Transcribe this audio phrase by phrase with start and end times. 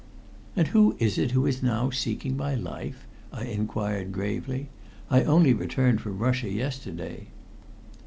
[0.55, 4.69] "And who is it who is now seeking my life?" I inquired gravely.
[5.11, 7.27] "I only returned from Russia yesterday."